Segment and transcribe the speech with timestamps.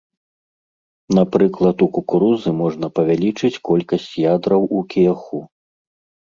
[1.17, 5.37] Напрыклад, у кукурузы можна павялічыць колькасць ядраў у кіяху.